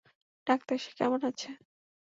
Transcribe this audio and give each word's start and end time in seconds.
Doctor, 0.47 0.77
সে 0.83 0.91
কেমন 0.99 1.21
আছে? 1.29 1.49